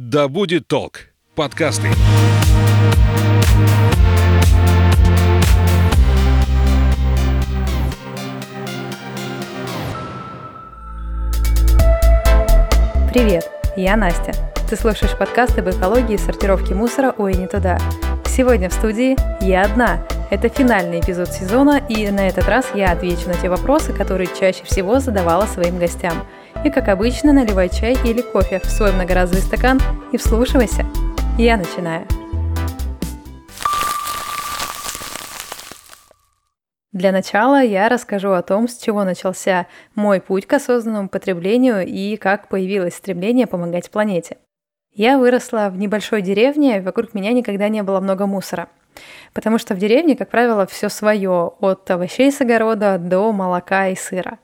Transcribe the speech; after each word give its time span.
Да 0.00 0.28
будет 0.28 0.68
толк. 0.68 1.08
Подкасты. 1.34 1.88
Привет, 13.12 13.50
я 13.76 13.96
Настя. 13.96 14.30
Ты 14.70 14.76
слушаешь 14.76 15.18
подкасты 15.18 15.62
об 15.62 15.70
экологии 15.70 16.14
и 16.14 16.16
сортировке 16.16 16.76
мусора 16.76 17.12
«Ой, 17.18 17.34
не 17.34 17.48
туда». 17.48 17.76
Сегодня 18.24 18.70
в 18.70 18.74
студии 18.74 19.16
я 19.44 19.64
одна. 19.64 20.06
Это 20.30 20.48
финальный 20.48 21.00
эпизод 21.00 21.32
сезона, 21.32 21.82
и 21.88 22.08
на 22.12 22.28
этот 22.28 22.46
раз 22.46 22.66
я 22.72 22.92
отвечу 22.92 23.26
на 23.26 23.34
те 23.34 23.48
вопросы, 23.48 23.92
которые 23.92 24.28
чаще 24.38 24.62
всего 24.62 25.00
задавала 25.00 25.46
своим 25.46 25.80
гостям. 25.80 26.24
И, 26.64 26.70
как 26.70 26.88
обычно, 26.88 27.32
наливай 27.32 27.68
чай 27.68 27.96
или 28.04 28.20
кофе 28.20 28.58
в 28.58 28.66
свой 28.66 28.92
многоразовый 28.92 29.42
стакан 29.42 29.80
и 30.12 30.16
вслушивайся. 30.16 30.84
Я 31.38 31.56
начинаю. 31.56 32.04
Для 36.90 37.12
начала 37.12 37.62
я 37.62 37.88
расскажу 37.88 38.32
о 38.32 38.42
том, 38.42 38.66
с 38.66 38.76
чего 38.78 39.04
начался 39.04 39.68
мой 39.94 40.20
путь 40.20 40.46
к 40.46 40.52
осознанному 40.54 41.08
потреблению 41.08 41.86
и 41.86 42.16
как 42.16 42.48
появилось 42.48 42.94
стремление 42.96 43.46
помогать 43.46 43.88
планете. 43.88 44.38
Я 44.92 45.18
выросла 45.18 45.68
в 45.70 45.78
небольшой 45.78 46.22
деревне, 46.22 46.80
вокруг 46.80 47.14
меня 47.14 47.32
никогда 47.32 47.68
не 47.68 47.84
было 47.84 48.00
много 48.00 48.26
мусора. 48.26 48.68
Потому 49.32 49.58
что 49.58 49.76
в 49.76 49.78
деревне, 49.78 50.16
как 50.16 50.28
правило, 50.28 50.66
все 50.66 50.88
свое, 50.88 51.52
от 51.60 51.88
овощей 51.88 52.32
с 52.32 52.40
огорода 52.40 52.98
до 52.98 53.30
молока 53.30 53.86
и 53.86 53.94
сыра. 53.94 54.40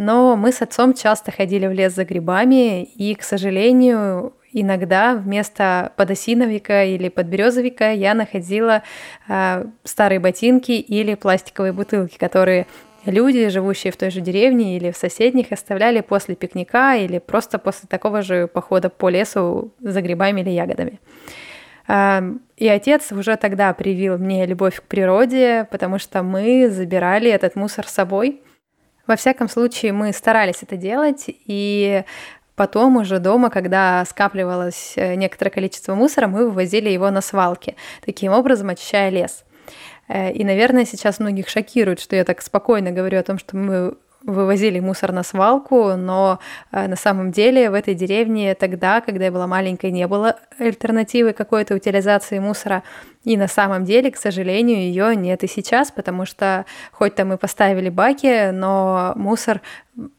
Но 0.00 0.34
мы 0.34 0.50
с 0.50 0.62
отцом 0.62 0.94
часто 0.94 1.30
ходили 1.30 1.66
в 1.66 1.72
лес 1.72 1.94
за 1.94 2.06
грибами, 2.06 2.84
и, 2.84 3.14
к 3.14 3.22
сожалению, 3.22 4.32
иногда 4.50 5.14
вместо 5.14 5.92
подосиновика 5.94 6.86
или 6.86 7.10
подберезовика 7.10 7.90
я 7.90 8.14
находила 8.14 8.82
э, 9.28 9.66
старые 9.84 10.18
ботинки 10.18 10.72
или 10.72 11.14
пластиковые 11.16 11.74
бутылки, 11.74 12.16
которые 12.16 12.66
люди, 13.04 13.46
живущие 13.50 13.92
в 13.92 13.98
той 13.98 14.10
же 14.10 14.22
деревне 14.22 14.78
или 14.78 14.90
в 14.90 14.96
соседних, 14.96 15.52
оставляли 15.52 16.00
после 16.00 16.34
пикника 16.34 16.96
или 16.96 17.18
просто 17.18 17.58
после 17.58 17.86
такого 17.86 18.22
же 18.22 18.46
похода 18.46 18.88
по 18.88 19.10
лесу 19.10 19.70
за 19.80 20.00
грибами 20.00 20.40
или 20.40 20.48
ягодами. 20.48 20.98
И 22.56 22.68
отец 22.68 23.12
уже 23.12 23.36
тогда 23.36 23.74
привил 23.74 24.16
мне 24.16 24.46
любовь 24.46 24.76
к 24.76 24.84
природе, 24.84 25.68
потому 25.70 25.98
что 25.98 26.22
мы 26.22 26.70
забирали 26.70 27.30
этот 27.30 27.54
мусор 27.54 27.86
с 27.86 27.92
собой. 27.92 28.40
Во 29.10 29.16
всяком 29.16 29.48
случае, 29.48 29.92
мы 29.92 30.12
старались 30.12 30.62
это 30.62 30.76
делать, 30.76 31.24
и 31.26 32.04
Потом 32.54 32.98
уже 32.98 33.20
дома, 33.20 33.48
когда 33.48 34.04
скапливалось 34.04 34.92
э, 34.96 35.14
некоторое 35.14 35.50
количество 35.50 35.94
мусора, 35.94 36.26
мы 36.26 36.44
вывозили 36.44 36.90
его 36.90 37.10
на 37.10 37.22
свалки, 37.22 37.74
таким 38.04 38.32
образом 38.32 38.68
очищая 38.68 39.08
лес. 39.08 39.44
Э, 40.08 40.30
и, 40.30 40.44
наверное, 40.44 40.84
сейчас 40.84 41.20
многих 41.20 41.48
шокирует, 41.48 42.00
что 42.00 42.16
я 42.16 42.24
так 42.24 42.42
спокойно 42.42 42.90
говорю 42.90 43.18
о 43.18 43.22
том, 43.22 43.38
что 43.38 43.56
мы 43.56 43.94
вывозили 44.24 44.80
мусор 44.80 45.12
на 45.12 45.22
свалку, 45.22 45.96
но 45.96 46.40
э, 46.72 46.86
на 46.86 46.96
самом 46.96 47.30
деле 47.32 47.70
в 47.70 47.74
этой 47.74 47.94
деревне 47.94 48.54
тогда, 48.54 49.00
когда 49.00 49.26
я 49.26 49.32
была 49.32 49.46
маленькой, 49.46 49.90
не 49.90 50.06
было 50.06 50.36
альтернативы 50.58 51.32
какой-то 51.32 51.74
утилизации 51.74 52.38
мусора. 52.38 52.82
И 53.24 53.36
на 53.36 53.48
самом 53.48 53.84
деле, 53.84 54.10
к 54.10 54.16
сожалению, 54.16 54.78
ее 54.78 55.14
нет 55.14 55.44
и 55.44 55.46
сейчас, 55.46 55.90
потому 55.90 56.24
что 56.24 56.64
хоть 56.92 57.14
там 57.14 57.32
и 57.32 57.36
поставили 57.36 57.90
баки, 57.90 58.50
но 58.50 59.12
мусор 59.14 59.60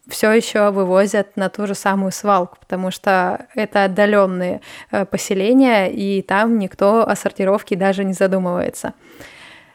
все 0.08 0.32
еще 0.32 0.70
вывозят 0.70 1.36
на 1.36 1.50
ту 1.50 1.66
же 1.66 1.74
самую 1.74 2.12
свалку, 2.12 2.58
потому 2.60 2.92
что 2.92 3.48
это 3.56 3.86
отдаленные 3.86 4.62
э, 4.92 5.06
поселения, 5.06 5.92
и 5.92 6.22
там 6.22 6.60
никто 6.60 7.08
о 7.08 7.16
сортировке 7.16 7.76
даже 7.76 8.04
не 8.04 8.14
задумывается. 8.14 8.94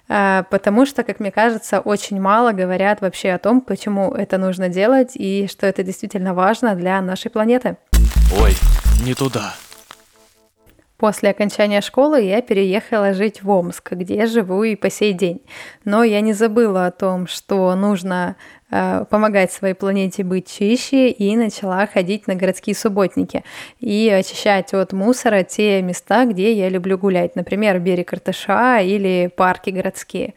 А, 0.08 0.44
потому 0.44 0.86
что, 0.86 1.02
как 1.02 1.20
мне 1.20 1.30
кажется, 1.30 1.80
очень 1.80 2.20
мало 2.20 2.52
говорят 2.52 3.00
вообще 3.00 3.32
о 3.32 3.38
том, 3.38 3.60
почему 3.60 4.12
это 4.12 4.38
нужно 4.38 4.68
делать 4.68 5.12
и 5.14 5.48
что 5.50 5.66
это 5.66 5.82
действительно 5.82 6.34
важно 6.34 6.74
для 6.74 7.00
нашей 7.00 7.30
планеты. 7.30 7.76
Ой, 8.40 8.54
не 9.04 9.14
туда. 9.14 9.54
После 10.96 11.28
окончания 11.28 11.82
школы 11.82 12.22
я 12.22 12.40
переехала 12.40 13.12
жить 13.12 13.42
в 13.42 13.50
Омск, 13.50 13.92
где 13.92 14.24
живу 14.24 14.62
и 14.62 14.76
по 14.76 14.88
сей 14.88 15.12
день. 15.12 15.42
Но 15.84 16.02
я 16.02 16.22
не 16.22 16.32
забыла 16.32 16.86
о 16.86 16.90
том, 16.90 17.26
что 17.26 17.74
нужно 17.74 18.36
э, 18.36 18.55
помогать 18.68 19.52
своей 19.52 19.74
планете 19.74 20.24
быть 20.24 20.50
чище, 20.50 21.08
и 21.08 21.36
начала 21.36 21.86
ходить 21.86 22.26
на 22.26 22.34
городские 22.34 22.74
субботники 22.74 23.44
и 23.80 24.10
очищать 24.10 24.74
от 24.74 24.92
мусора 24.92 25.44
те 25.44 25.82
места, 25.82 26.24
где 26.24 26.52
я 26.52 26.68
люблю 26.68 26.98
гулять, 26.98 27.36
например, 27.36 27.78
берег 27.78 28.12
Иртыша 28.12 28.80
или 28.80 29.30
парки 29.34 29.70
городские. 29.70 30.34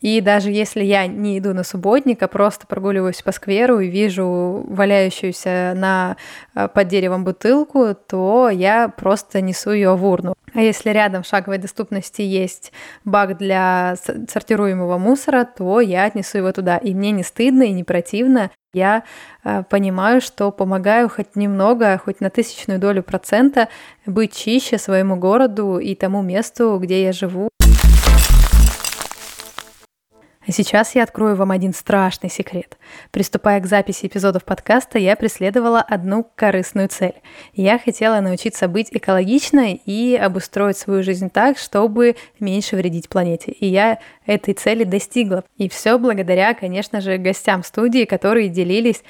И 0.00 0.20
даже 0.20 0.50
если 0.50 0.84
я 0.84 1.06
не 1.06 1.38
иду 1.38 1.52
на 1.52 1.64
субботник, 1.64 2.22
а 2.22 2.28
просто 2.28 2.66
прогуливаюсь 2.66 3.22
по 3.22 3.32
скверу 3.32 3.80
и 3.80 3.88
вижу 3.88 4.64
валяющуюся 4.68 5.72
на, 5.76 6.16
э, 6.54 6.68
под 6.68 6.88
деревом 6.88 7.24
бутылку, 7.24 7.94
то 7.94 8.48
я 8.48 8.88
просто 8.88 9.40
несу 9.40 9.72
ее 9.72 9.96
в 9.96 10.06
урну. 10.06 10.34
А 10.54 10.60
если 10.60 10.90
рядом 10.90 11.22
в 11.22 11.26
шаговой 11.26 11.58
доступности 11.58 12.22
есть 12.22 12.72
бак 13.04 13.36
для 13.36 13.96
сортируемого 14.28 14.98
мусора, 14.98 15.44
то 15.44 15.80
я 15.80 16.04
отнесу 16.04 16.38
его 16.38 16.52
туда. 16.52 16.76
И 16.78 16.94
мне 16.94 17.10
не 17.10 17.24
стыдно 17.24 17.64
и 17.64 17.72
не 17.72 17.84
противно. 17.84 18.50
Я 18.72 19.02
э, 19.42 19.64
понимаю, 19.68 20.20
что 20.20 20.52
помогаю 20.52 21.08
хоть 21.08 21.34
немного, 21.34 22.00
хоть 22.02 22.20
на 22.20 22.30
тысячную 22.30 22.78
долю 22.78 23.02
процента 23.02 23.68
быть 24.06 24.34
чище 24.34 24.78
своему 24.78 25.16
городу 25.16 25.78
и 25.78 25.94
тому 25.94 26.22
месту, 26.22 26.78
где 26.78 27.02
я 27.02 27.12
живу. 27.12 27.48
А 30.46 30.52
сейчас 30.52 30.94
я 30.94 31.02
открою 31.02 31.34
вам 31.34 31.50
один 31.50 31.74
страшный 31.74 32.30
секрет. 32.30 32.78
Приступая 33.10 33.60
к 33.60 33.66
записи 33.66 34.06
эпизодов 34.06 34.44
подкаста, 34.44 34.98
я 34.98 35.16
преследовала 35.16 35.80
одну 35.80 36.24
корыстную 36.36 36.88
цель. 36.88 37.14
Я 37.52 37.78
хотела 37.80 38.20
научиться 38.20 38.68
быть 38.68 38.88
экологичной 38.92 39.80
и 39.84 40.14
обустроить 40.14 40.78
свою 40.78 41.02
жизнь 41.02 41.30
так, 41.30 41.58
чтобы 41.58 42.14
меньше 42.38 42.76
вредить 42.76 43.08
планете. 43.08 43.50
И 43.50 43.66
я 43.66 43.98
этой 44.24 44.54
цели 44.54 44.84
достигла. 44.84 45.42
И 45.56 45.68
все 45.68 45.98
благодаря, 45.98 46.54
конечно 46.54 47.00
же, 47.00 47.18
гостям 47.18 47.64
студии, 47.64 48.04
которые 48.04 48.48
делились 48.48 49.02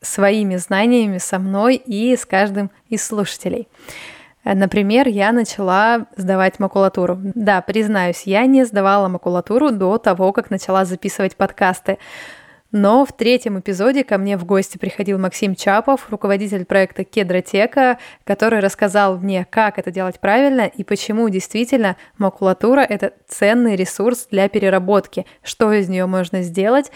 своими 0.00 0.56
знаниями 0.56 1.18
со 1.18 1.38
мной 1.38 1.76
и 1.76 2.16
с 2.16 2.24
каждым 2.24 2.70
из 2.88 3.04
слушателей. 3.04 3.68
Э, 4.44 4.54
например, 4.54 5.08
я 5.08 5.32
начала 5.32 6.06
сдавать 6.16 6.58
макулатуру. 6.58 7.18
Да, 7.22 7.60
признаюсь, 7.62 8.22
я 8.24 8.46
не 8.46 8.64
сдавала 8.64 9.08
макулатуру 9.08 9.70
до 9.70 9.98
того, 9.98 10.32
как 10.32 10.50
начала 10.50 10.84
записывать 10.84 11.36
подкасты. 11.36 11.98
Но 12.72 13.04
в 13.04 13.12
третьем 13.12 13.58
эпизоде 13.58 14.04
ко 14.04 14.16
мне 14.16 14.36
в 14.36 14.44
гости 14.44 14.78
приходил 14.78 15.18
Максим 15.18 15.56
Чапов, 15.56 16.06
руководитель 16.08 16.64
проекта 16.64 17.02
Кедротека, 17.02 17.98
который 18.22 18.60
рассказал 18.60 19.18
мне, 19.18 19.44
как 19.50 19.78
это 19.78 19.90
делать 19.90 20.20
правильно 20.20 20.66
и 20.66 20.84
почему 20.84 21.28
действительно 21.28 21.96
макулатура– 22.16 22.80
это 22.88 23.12
ценный 23.26 23.74
ресурс 23.74 24.28
для 24.30 24.48
переработки, 24.48 25.26
что 25.42 25.72
из 25.72 25.88
нее 25.88 26.06
можно 26.06 26.42
сделать 26.42 26.92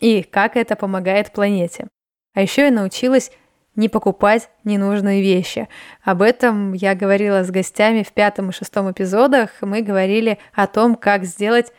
и 0.00 0.24
как 0.24 0.56
это 0.56 0.74
помогает 0.74 1.30
планете. 1.30 1.86
А 2.34 2.42
еще 2.42 2.62
я 2.62 2.70
научилась 2.72 3.30
не 3.76 3.88
покупать 3.88 4.50
ненужные 4.64 5.22
вещи. 5.22 5.68
Об 6.02 6.22
этом 6.22 6.72
я 6.72 6.94
говорила 6.94 7.44
с 7.44 7.50
гостями 7.50 8.02
в 8.02 8.12
пятом 8.12 8.50
и 8.50 8.52
шестом 8.52 8.90
эпизодах. 8.90 9.50
Мы 9.60 9.82
говорили 9.82 10.38
о 10.54 10.66
том, 10.66 10.96
как 10.96 11.24
сделать 11.24 11.72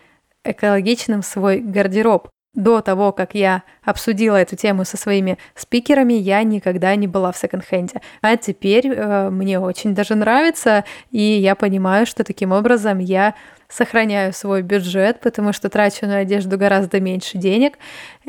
экологичным 0.44 1.22
свой 1.22 1.60
гардероб. 1.60 2.30
До 2.54 2.82
того, 2.82 3.14
как 3.14 3.34
я 3.34 3.64
обсудила 3.82 4.36
эту 4.36 4.58
тему 4.58 4.84
со 4.84 4.98
своими 4.98 5.38
спикерами, 5.56 6.14
я 6.14 6.44
никогда 6.44 6.94
не 6.98 7.08
была 7.08 7.32
в 7.32 7.38
секонд-хенде. 7.38 8.02
А 8.22 8.36
теперь 8.36 8.90
э, 8.90 9.30
мне 9.30 9.58
очень 9.58 9.96
даже 9.96 10.16
нравится, 10.16 10.84
и 11.12 11.22
я 11.22 11.56
понимаю, 11.56 12.06
что 12.06 12.26
таким 12.26 12.52
образом 12.52 13.00
я 13.00 13.36
сохраняю 13.72 14.34
свой 14.34 14.62
бюджет, 14.62 15.22
потому 15.22 15.54
что 15.54 15.70
трачу 15.70 16.06
на 16.06 16.18
одежду 16.18 16.58
гораздо 16.58 17.00
меньше 17.00 17.38
денег 17.38 17.78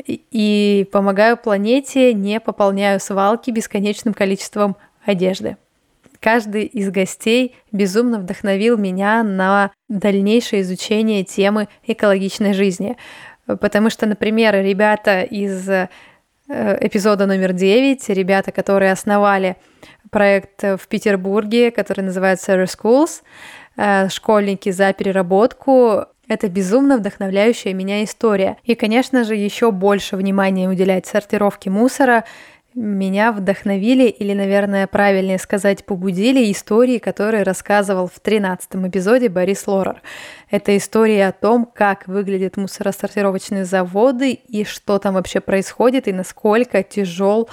и 0.05 0.87
помогаю 0.91 1.37
планете, 1.37 2.13
не 2.13 2.39
пополняю 2.39 2.99
свалки 2.99 3.51
бесконечным 3.51 4.13
количеством 4.13 4.77
одежды. 5.05 5.57
Каждый 6.21 6.63
из 6.63 6.89
гостей 6.89 7.55
безумно 7.73 8.17
вдохновил 8.17 8.77
меня 8.77 9.23
на 9.23 9.71
дальнейшее 9.89 10.61
изучение 10.61 11.25
темы 11.25 11.67
экологичной 11.85 12.53
жизни. 12.53 12.95
Потому 13.45 13.89
что, 13.89 14.05
например, 14.05 14.55
ребята 14.55 15.23
из 15.23 15.67
э, 15.67 15.89
эпизода 16.47 17.25
номер 17.25 17.51
9, 17.51 18.07
ребята, 18.07 18.53
которые 18.53 18.93
основали 18.93 19.57
проект 20.11 20.63
в 20.63 20.87
Петербурге, 20.87 21.71
который 21.71 22.05
называется 22.05 22.53
Server 22.53 22.67
Schools, 22.67 23.21
школьники 24.09 24.71
за 24.71 24.93
переработку. 24.93 26.05
Это 26.27 26.47
безумно 26.47 26.97
вдохновляющая 26.97 27.73
меня 27.73 28.03
история. 28.03 28.57
И, 28.63 28.75
конечно 28.75 29.23
же, 29.23 29.35
еще 29.35 29.71
больше 29.71 30.15
внимания 30.15 30.69
уделять 30.69 31.05
сортировке 31.05 31.69
мусора 31.69 32.23
Меня 32.75 33.31
вдохновили, 33.31 34.07
или, 34.07 34.33
наверное, 34.33 34.87
правильнее 34.87 35.37
сказать, 35.37 35.85
побудили 35.85 36.51
истории, 36.51 36.97
которые 36.97 37.43
рассказывал 37.43 38.07
в 38.07 38.19
13 38.19 38.75
эпизоде 38.87 39.29
Борис 39.29 39.67
Лорер. 39.67 40.01
Это 40.49 40.75
история 40.75 41.27
о 41.27 41.33
том, 41.33 41.69
как 41.71 42.07
выглядят 42.07 42.57
мусоросортировочные 42.57 43.65
заводы 43.65 44.31
и 44.31 44.63
что 44.65 44.97
там 44.97 45.13
вообще 45.13 45.39
происходит, 45.39 46.07
и 46.07 46.13
насколько 46.13 46.81
тяжел 46.81 47.47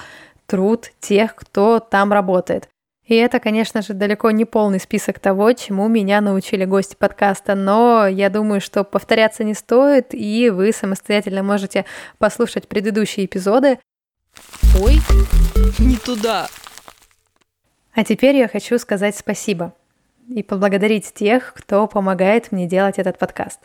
труд 0.47 0.91
тех, 0.99 1.35
кто 1.35 1.79
там 1.79 2.11
работает. 2.11 2.67
И 3.11 3.15
это, 3.15 3.41
конечно 3.41 3.81
же, 3.81 3.93
далеко 3.93 4.31
не 4.31 4.45
полный 4.45 4.79
список 4.79 5.19
того, 5.19 5.51
чему 5.51 5.89
меня 5.89 6.21
научили 6.21 6.63
гости 6.63 6.95
подкаста, 6.97 7.55
но 7.55 8.07
я 8.07 8.29
думаю, 8.29 8.61
что 8.61 8.85
повторяться 8.85 9.43
не 9.43 9.53
стоит, 9.53 10.13
и 10.13 10.49
вы 10.49 10.71
самостоятельно 10.71 11.43
можете 11.43 11.83
послушать 12.19 12.69
предыдущие 12.69 13.25
эпизоды, 13.25 13.79
Ой, 14.79 14.93
не 15.77 15.97
туда. 15.97 16.47
А 17.93 18.05
теперь 18.05 18.37
я 18.37 18.47
хочу 18.47 18.79
сказать 18.79 19.17
спасибо 19.17 19.73
и 20.29 20.41
поблагодарить 20.41 21.13
тех, 21.13 21.53
кто 21.53 21.87
помогает 21.87 22.53
мне 22.53 22.65
делать 22.65 22.97
этот 22.97 23.17
подкаст. 23.17 23.59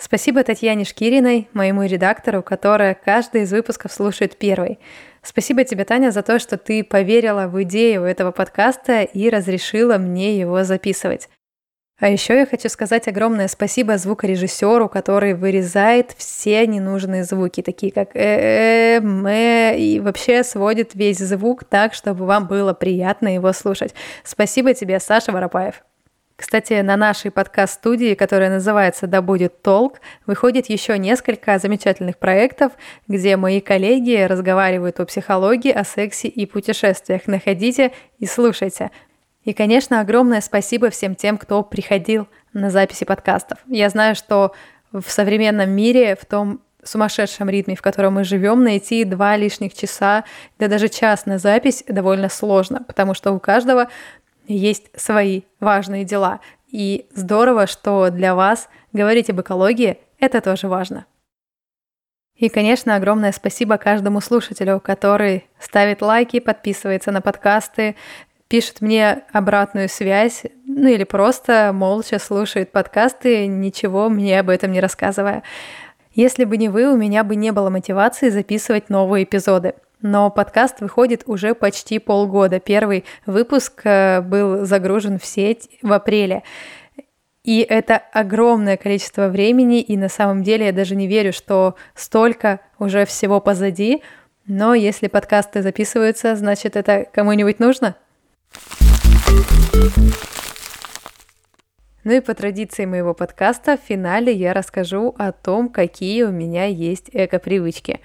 Спасибо 0.00 0.44
Татьяне 0.44 0.84
Шкириной, 0.84 1.48
моему 1.52 1.82
редактору, 1.82 2.40
которая 2.40 2.94
каждый 2.94 3.42
из 3.42 3.52
выпусков 3.52 3.92
слушает 3.92 4.38
первый. 4.38 4.78
Спасибо 5.22 5.64
тебе, 5.64 5.84
Таня, 5.84 6.12
за 6.12 6.22
то, 6.22 6.38
что 6.38 6.56
ты 6.56 6.84
поверила 6.84 7.48
в 7.48 7.60
идею 7.64 8.04
этого 8.04 8.30
подкаста 8.30 9.02
и 9.02 9.28
разрешила 9.28 9.98
мне 9.98 10.38
его 10.38 10.62
записывать. 10.62 11.28
А 11.98 12.08
еще 12.08 12.38
я 12.38 12.46
хочу 12.46 12.68
сказать 12.68 13.08
огромное 13.08 13.48
спасибо 13.48 13.98
звукорежиссеру, 13.98 14.88
который 14.88 15.34
вырезает 15.34 16.12
все 16.16 16.64
ненужные 16.64 17.24
звуки, 17.24 17.60
такие 17.60 17.90
как 17.90 18.14
э, 18.14 18.98
э, 18.98 19.00
мэ, 19.00 19.76
и 19.80 19.98
вообще 19.98 20.44
сводит 20.44 20.94
весь 20.94 21.18
звук 21.18 21.64
так, 21.64 21.94
чтобы 21.94 22.24
вам 22.24 22.46
было 22.46 22.72
приятно 22.72 23.34
его 23.34 23.52
слушать. 23.52 23.94
Спасибо 24.22 24.74
тебе, 24.74 25.00
Саша 25.00 25.32
Воропаев. 25.32 25.82
Кстати, 26.38 26.74
на 26.82 26.96
нашей 26.96 27.32
подкаст-студии, 27.32 28.14
которая 28.14 28.48
называется 28.48 29.08
«Да 29.08 29.22
будет 29.22 29.60
толк», 29.60 30.00
выходит 30.24 30.70
еще 30.70 30.96
несколько 30.96 31.58
замечательных 31.58 32.16
проектов, 32.16 32.74
где 33.08 33.36
мои 33.36 33.60
коллеги 33.60 34.22
разговаривают 34.22 35.00
о 35.00 35.04
психологии, 35.04 35.72
о 35.72 35.82
сексе 35.82 36.28
и 36.28 36.46
путешествиях. 36.46 37.26
Находите 37.26 37.90
и 38.20 38.26
слушайте. 38.26 38.92
И, 39.42 39.52
конечно, 39.52 39.98
огромное 39.98 40.40
спасибо 40.40 40.90
всем 40.90 41.16
тем, 41.16 41.38
кто 41.38 41.64
приходил 41.64 42.28
на 42.52 42.70
записи 42.70 43.02
подкастов. 43.02 43.58
Я 43.66 43.88
знаю, 43.88 44.14
что 44.14 44.54
в 44.92 45.10
современном 45.10 45.70
мире, 45.70 46.14
в 46.14 46.24
том 46.24 46.60
сумасшедшем 46.84 47.50
ритме, 47.50 47.74
в 47.74 47.82
котором 47.82 48.14
мы 48.14 48.22
живем, 48.22 48.62
найти 48.62 49.02
два 49.02 49.36
лишних 49.36 49.74
часа, 49.74 50.22
да 50.60 50.68
даже 50.68 50.88
час 50.88 51.26
на 51.26 51.38
запись 51.38 51.82
довольно 51.88 52.28
сложно, 52.28 52.84
потому 52.86 53.14
что 53.14 53.32
у 53.32 53.40
каждого 53.40 53.88
есть 54.54 54.90
свои 54.94 55.42
важные 55.60 56.04
дела. 56.04 56.40
И 56.66 57.06
здорово, 57.14 57.66
что 57.66 58.10
для 58.10 58.34
вас 58.34 58.68
говорить 58.92 59.30
об 59.30 59.40
экологии– 59.40 59.98
это 60.18 60.40
тоже 60.40 60.68
важно. 60.68 61.06
И, 62.34 62.48
конечно, 62.48 62.94
огромное 62.94 63.32
спасибо 63.32 63.78
каждому 63.78 64.20
слушателю, 64.20 64.80
который 64.80 65.46
ставит 65.58 66.02
лайки, 66.02 66.38
подписывается 66.38 67.10
на 67.10 67.20
подкасты, 67.20 67.96
пишет 68.46 68.80
мне 68.80 69.24
обратную 69.32 69.88
связь, 69.88 70.44
ну 70.64 70.88
или 70.88 71.04
просто 71.04 71.72
молча 71.74 72.18
слушает 72.18 72.70
подкасты, 72.70 73.46
ничего 73.46 74.08
мне 74.08 74.38
об 74.38 74.50
этом 74.50 74.70
не 74.70 74.80
рассказывая. 74.80 75.42
Если 76.14 76.44
бы 76.44 76.56
не 76.56 76.68
вы, 76.68 76.92
у 76.92 76.96
меня 76.96 77.24
бы 77.24 77.36
не 77.36 77.50
было 77.52 77.70
мотивации 77.70 78.30
записывать 78.30 78.88
новые 78.88 79.24
эпизоды. 79.24 79.74
Но 80.00 80.30
подкаст 80.30 80.80
выходит 80.80 81.24
уже 81.26 81.54
почти 81.54 81.98
полгода. 81.98 82.60
Первый 82.60 83.04
выпуск 83.26 83.80
э, 83.84 84.20
был 84.20 84.64
загружен 84.64 85.18
в 85.18 85.24
сеть 85.24 85.68
в 85.82 85.92
апреле. 85.92 86.44
И 87.42 87.66
это 87.68 87.96
огромное 88.12 88.76
количество 88.76 89.28
времени, 89.28 89.80
и 89.80 89.96
на 89.96 90.08
самом 90.08 90.44
деле 90.44 90.66
я 90.66 90.72
даже 90.72 90.94
не 90.94 91.08
верю, 91.08 91.32
что 91.32 91.74
столько 91.94 92.60
уже 92.78 93.06
всего 93.06 93.40
позади. 93.40 94.02
Но 94.46 94.74
если 94.74 95.08
подкасты 95.08 95.62
записываются, 95.62 96.36
значит 96.36 96.76
это 96.76 97.06
кому-нибудь 97.12 97.58
нужно? 97.58 97.96
Ну 102.04 102.12
и 102.12 102.20
по 102.20 102.34
традиции 102.34 102.86
моего 102.86 103.12
подкаста 103.12 103.76
в 103.76 103.86
финале 103.86 104.32
я 104.32 104.54
расскажу 104.54 105.14
о 105.18 105.32
том, 105.32 105.68
какие 105.68 106.22
у 106.22 106.30
меня 106.30 106.64
есть 106.64 107.10
эко-привычки. 107.12 108.00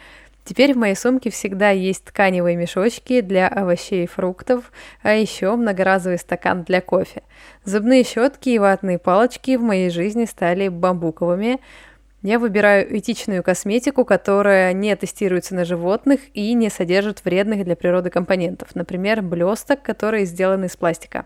Теперь 0.45 0.73
в 0.73 0.77
моей 0.77 0.95
сумке 0.95 1.29
всегда 1.29 1.69
есть 1.69 2.05
тканевые 2.05 2.57
мешочки 2.57 3.21
для 3.21 3.47
овощей 3.47 4.03
и 4.03 4.07
фруктов, 4.07 4.71
а 5.01 5.13
еще 5.13 5.55
многоразовый 5.55 6.17
стакан 6.17 6.63
для 6.63 6.81
кофе. 6.81 7.23
Зубные 7.63 8.03
щетки 8.03 8.49
и 8.49 8.59
ватные 8.59 8.99
палочки 8.99 9.55
в 9.55 9.61
моей 9.61 9.89
жизни 9.89 10.25
стали 10.25 10.67
бамбуковыми, 10.67 11.59
я 12.23 12.39
выбираю 12.39 12.97
этичную 12.97 13.43
косметику, 13.43 14.05
которая 14.05 14.71
не 14.71 14.95
тестируется 14.95 15.55
на 15.55 15.65
животных 15.65 16.21
и 16.33 16.53
не 16.53 16.69
содержит 16.69 17.25
вредных 17.25 17.65
для 17.65 17.75
природы 17.75 18.09
компонентов, 18.09 18.75
например, 18.75 19.21
блесток, 19.21 19.81
которые 19.81 20.25
сделаны 20.25 20.65
из 20.65 20.77
пластика. 20.77 21.25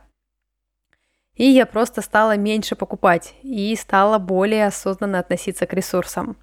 И 1.36 1.46
я 1.46 1.68
просто 1.68 2.02
стала 2.02 2.36
меньше 2.36 2.76
покупать 2.76 3.36
и 3.44 3.76
стала 3.76 4.18
более 4.18 4.66
осознанно 4.66 5.20
относиться 5.20 5.68
к 5.68 5.74
ресурсам. 5.74 6.36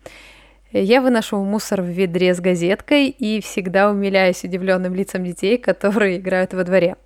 Я 0.77 1.01
выношу 1.01 1.43
мусор 1.45 1.83
в 1.83 1.87
ведре 1.87 2.35
с 2.35 2.41
газеткой 2.41 3.07
и 3.07 3.41
всегда 3.41 3.91
умиляюсь 3.91 4.43
удивленным 4.43 4.93
лицам 4.93 5.23
детей, 5.23 5.57
которые 5.57 6.19
играют 6.19 6.53
во 6.53 6.65
дворе. 6.65 6.97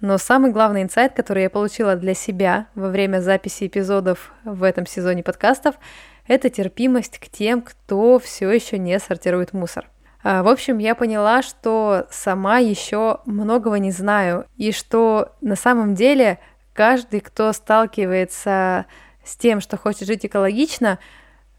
Но 0.00 0.18
самый 0.18 0.52
главный 0.52 0.82
инсайт, 0.82 1.12
который 1.12 1.42
я 1.42 1.50
получила 1.50 1.96
для 1.96 2.14
себя 2.14 2.68
во 2.76 2.88
время 2.88 3.20
записи 3.20 3.66
эпизодов 3.66 4.32
в 4.44 4.62
этом 4.62 4.86
сезоне 4.86 5.24
подкастов– 5.24 5.74
это 6.28 6.48
терпимость 6.48 7.18
к 7.18 7.28
тем, 7.28 7.60
кто 7.60 8.20
все 8.20 8.48
еще 8.52 8.78
не 8.78 9.00
сортирует 9.00 9.52
мусор. 9.52 9.90
А, 10.22 10.44
в 10.44 10.48
общем, 10.48 10.78
я 10.78 10.94
поняла, 10.94 11.42
что 11.42 12.06
сама 12.08 12.58
еще 12.58 13.18
многого 13.26 13.80
не 13.80 13.90
знаю, 13.90 14.46
и 14.56 14.70
что 14.70 15.32
на 15.40 15.56
самом 15.56 15.96
деле 15.96 16.38
каждый, 16.72 17.18
кто 17.18 17.52
сталкивается 17.52 18.86
с 19.24 19.36
тем, 19.36 19.60
что 19.60 19.76
хочет 19.76 20.06
жить 20.06 20.24
экологично, 20.24 21.00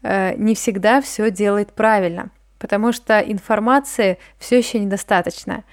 не 0.02 0.54
всегда 0.54 1.00
все 1.00 1.30
делает 1.30 1.72
правильно, 1.72 2.30
потому 2.58 2.92
что 2.92 3.20
информации 3.20 4.18
все 4.38 4.58
еще 4.58 4.78
недостаточно. 4.78 5.64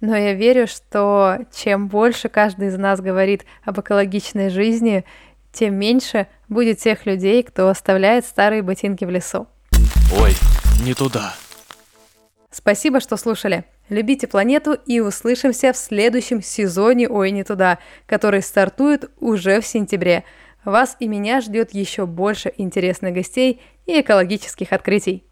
Но 0.00 0.16
я 0.16 0.34
верю, 0.34 0.66
что 0.66 1.38
чем 1.54 1.88
больше 1.88 2.28
каждый 2.28 2.68
из 2.68 2.76
нас 2.76 3.00
говорит 3.00 3.44
об 3.64 3.80
экологичной 3.80 4.50
жизни, 4.50 5.04
тем 5.52 5.76
меньше 5.76 6.26
будет 6.48 6.78
тех 6.78 7.06
людей, 7.06 7.42
кто 7.42 7.68
оставляет 7.68 8.26
старые 8.26 8.62
ботинки 8.62 9.04
в 9.04 9.10
лесу. 9.10 9.46
Ой, 10.20 10.34
не 10.84 10.94
туда. 10.94 11.34
Спасибо, 12.50 13.00
что 13.00 13.16
слушали. 13.16 13.64
Любите 13.88 14.26
планету 14.26 14.74
и 14.74 15.00
услышимся 15.00 15.72
в 15.72 15.76
следующем 15.76 16.42
сезоне 16.42 17.08
«Ой, 17.08 17.30
не 17.30 17.44
туда», 17.44 17.78
который 18.06 18.42
стартует 18.42 19.10
уже 19.20 19.60
в 19.60 19.66
сентябре. 19.66 20.24
Вас 20.64 20.96
и 20.98 21.08
меня 21.08 21.40
ждет 21.40 21.74
еще 21.74 22.06
больше 22.06 22.52
интересных 22.56 23.14
гостей 23.14 23.60
и 23.86 24.00
экологических 24.00 24.72
открытий. 24.72 25.24